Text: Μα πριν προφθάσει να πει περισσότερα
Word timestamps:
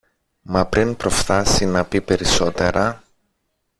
Μα 0.41 0.65
πριν 0.65 0.95
προφθάσει 0.97 1.65
να 1.65 1.85
πει 1.85 2.01
περισσότερα 2.01 3.03